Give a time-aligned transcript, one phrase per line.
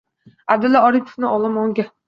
[0.55, 1.91] Аbdulla Oripovning “Olomonga”